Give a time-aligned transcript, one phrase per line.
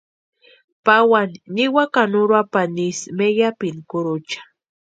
[0.85, 4.41] Pawani niwakani Uruapani isï meyapini kurucha.